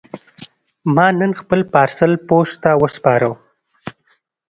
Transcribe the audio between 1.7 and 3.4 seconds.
پارسل پوسټ ته وسپاره.